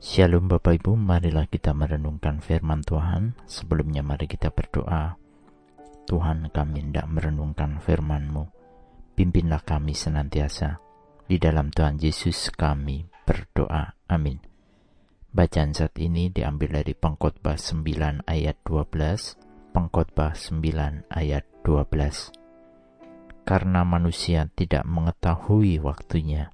[0.00, 3.36] Shalom Bapak Ibu, marilah kita merenungkan firman Tuhan.
[3.44, 5.20] Sebelumnya mari kita berdoa.
[6.08, 8.48] Tuhan kami hendak merenungkan firman-Mu.
[9.12, 10.80] Pimpinlah kami senantiasa.
[11.28, 13.92] Di dalam Tuhan Yesus kami berdoa.
[14.08, 14.40] Amin.
[15.36, 19.76] Bacaan saat ini diambil dari Pengkhotbah 9 ayat 12.
[19.76, 22.32] Pengkhotbah 9 ayat 12.
[23.44, 26.48] Karena manusia tidak mengetahui waktunya,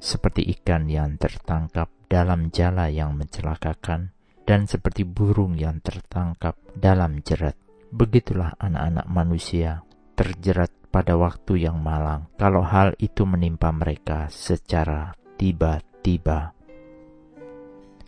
[0.00, 4.14] seperti ikan yang tertangkap dalam jala yang mencelakakan,
[4.46, 7.58] dan seperti burung yang tertangkap dalam jerat.
[7.90, 9.82] Begitulah anak-anak manusia
[10.14, 16.54] terjerat pada waktu yang malang, kalau hal itu menimpa mereka secara tiba-tiba.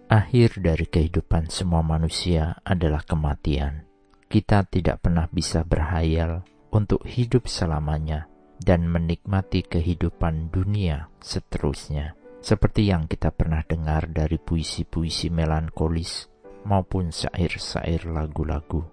[0.06, 3.82] Akhir dari kehidupan semua manusia adalah kematian.
[4.30, 8.30] Kita tidak pernah bisa berhayal untuk hidup selamanya
[8.62, 12.14] dan menikmati kehidupan dunia seterusnya,
[12.46, 16.30] seperti yang kita pernah dengar dari puisi-puisi melankolis
[16.62, 18.86] maupun syair-syair lagu-lagu.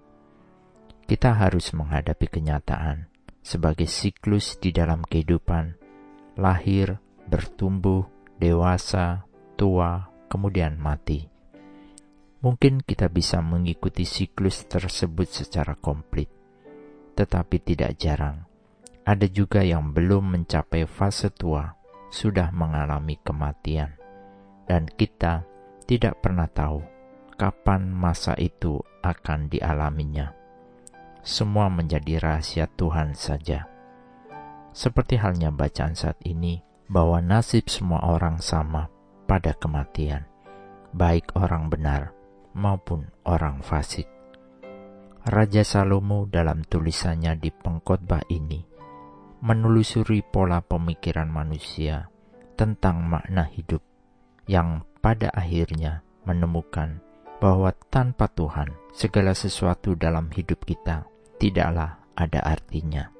[1.06, 3.06] Kita harus menghadapi kenyataan
[3.46, 5.78] sebagai siklus di dalam kehidupan,
[6.34, 6.98] lahir,
[7.30, 8.02] bertumbuh,
[8.42, 9.22] dewasa,
[9.54, 11.30] tua, kemudian mati.
[12.42, 16.26] Mungkin kita bisa mengikuti siklus tersebut secara komplit,
[17.14, 18.50] tetapi tidak jarang
[19.04, 21.76] ada juga yang belum mencapai fase tua,
[22.14, 23.98] sudah mengalami kematian,
[24.70, 25.42] dan kita
[25.90, 26.78] tidak pernah tahu
[27.34, 30.30] kapan masa itu akan dialaminya.
[31.26, 33.66] Semua menjadi rahasia Tuhan saja.
[34.70, 38.86] Seperti halnya bacaan saat ini, bahwa nasib semua orang sama
[39.26, 40.22] pada kematian,
[40.94, 42.14] baik orang benar
[42.54, 44.06] maupun orang fasik.
[45.24, 48.73] Raja Salomo dalam tulisannya di pengkhotbah ini
[49.44, 52.08] menelusuri pola pemikiran manusia
[52.56, 53.84] tentang makna hidup
[54.48, 57.04] yang pada akhirnya menemukan
[57.44, 61.04] bahwa tanpa Tuhan segala sesuatu dalam hidup kita
[61.36, 63.12] tidaklah ada artinya.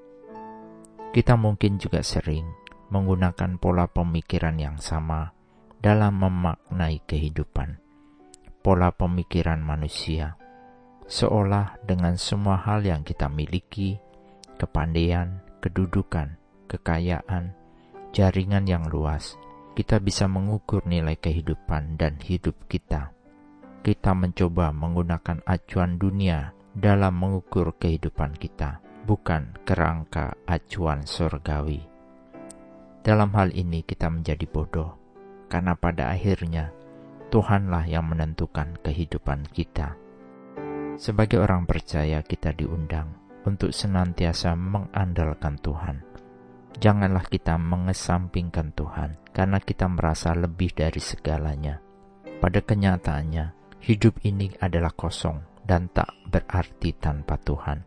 [1.13, 2.49] Kita mungkin juga sering
[2.89, 5.29] menggunakan pola pemikiran yang sama
[5.77, 7.77] dalam memaknai kehidupan.
[8.65, 10.41] Pola pemikiran manusia
[11.05, 14.01] seolah dengan semua hal yang kita miliki,
[14.57, 16.37] kepandaian, kedudukan,
[16.69, 17.57] kekayaan,
[18.13, 19.41] jaringan yang luas,
[19.73, 23.17] kita bisa mengukur nilai kehidupan dan hidup kita.
[23.81, 31.81] Kita mencoba menggunakan acuan dunia dalam mengukur kehidupan kita, bukan kerangka acuan surgawi.
[33.01, 35.01] Dalam hal ini kita menjadi bodoh,
[35.49, 36.77] karena pada akhirnya
[37.33, 39.97] Tuhanlah yang menentukan kehidupan kita.
[41.01, 45.97] Sebagai orang percaya, kita diundang untuk senantiasa mengandalkan Tuhan.
[46.75, 51.79] Janganlah kita mengesampingkan Tuhan karena kita merasa lebih dari segalanya.
[52.43, 57.85] Pada kenyataannya, hidup ini adalah kosong dan tak berarti tanpa Tuhan.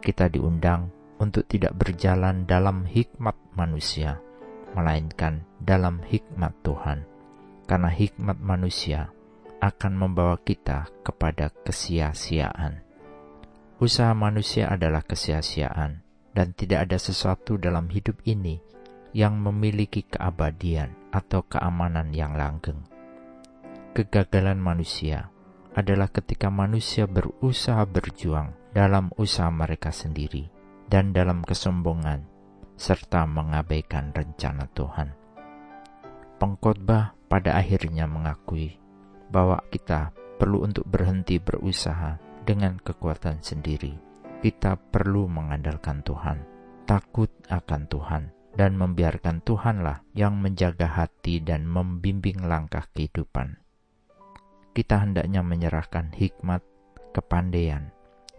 [0.00, 4.20] Kita diundang untuk tidak berjalan dalam hikmat manusia,
[4.72, 7.04] melainkan dalam hikmat Tuhan,
[7.68, 9.12] karena hikmat manusia
[9.60, 12.85] akan membawa kita kepada kesia-siaan.
[13.76, 16.00] Usaha manusia adalah kesia-siaan,
[16.32, 18.56] dan tidak ada sesuatu dalam hidup ini
[19.12, 22.80] yang memiliki keabadian atau keamanan yang langgeng.
[23.92, 25.28] Kegagalan manusia
[25.76, 30.48] adalah ketika manusia berusaha berjuang dalam usaha mereka sendiri
[30.88, 32.24] dan dalam kesombongan,
[32.80, 35.12] serta mengabaikan rencana Tuhan.
[36.40, 38.80] Pengkhotbah pada akhirnya mengakui
[39.28, 43.98] bahwa kita perlu untuk berhenti berusaha dengan kekuatan sendiri.
[44.40, 46.46] Kita perlu mengandalkan Tuhan,
[46.86, 48.22] takut akan Tuhan,
[48.54, 53.58] dan membiarkan Tuhanlah yang menjaga hati dan membimbing langkah kehidupan.
[54.72, 56.62] Kita hendaknya menyerahkan hikmat,
[57.12, 57.90] kepandaian,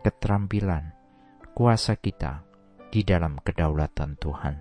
[0.01, 0.95] keterampilan,
[1.53, 2.47] kuasa kita
[2.93, 4.55] di dalam kedaulatan Tuhan.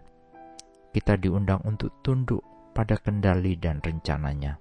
[0.92, 2.40] Kita diundang untuk tunduk
[2.72, 4.56] pada kendali dan rencananya.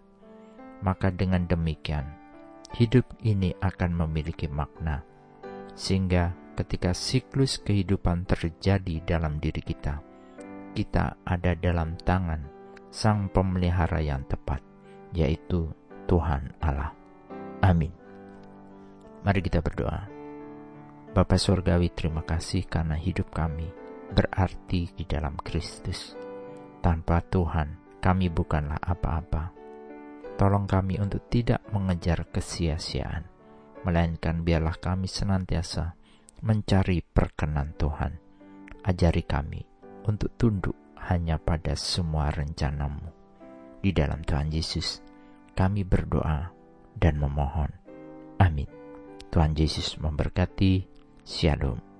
[0.84, 2.04] Maka dengan demikian,
[2.74, 5.06] hidup ini akan memiliki makna,
[5.78, 10.02] sehingga ketika siklus kehidupan terjadi dalam diri kita,
[10.74, 12.42] kita ada dalam tangan
[12.90, 14.64] Sang Pemelihara yang tepat,
[15.12, 15.68] yaitu
[16.08, 16.96] Tuhan Allah.
[17.60, 17.92] Amin.
[19.22, 20.08] Mari kita berdoa.
[21.12, 23.68] Bapa Surgawi, terima kasih karena hidup kami
[24.16, 26.16] berarti di dalam Kristus.
[26.80, 29.65] Tanpa Tuhan, kami bukanlah apa-apa
[30.36, 33.24] Tolong kami untuk tidak mengejar kesia-siaan,
[33.88, 35.96] melainkan biarlah kami senantiasa
[36.44, 38.20] mencari perkenan Tuhan.
[38.84, 39.64] Ajari kami
[40.04, 40.76] untuk tunduk
[41.08, 43.16] hanya pada semua rencanamu.
[43.80, 45.00] Di dalam Tuhan Yesus,
[45.56, 46.52] kami berdoa
[47.00, 47.72] dan memohon.
[48.44, 48.68] Amin.
[49.32, 50.84] Tuhan Yesus memberkati.
[51.24, 51.95] Shalom.